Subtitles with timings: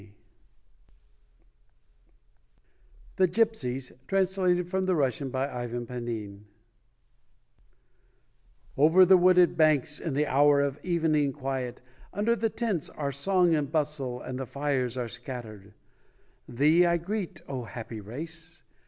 [3.19, 6.45] ALEXANDER SERGYEYEVICH PUSHKIN [113 THE GYPSIES (Translated from the Russian by IVAN PAXIN)
[8.77, 11.81] Over the wooded banks, In the hour of evening quiet,
[12.13, 15.75] Under the tents are song and bustle And the fires are scattered.
[16.49, 18.63] Thee I greet, O happy race!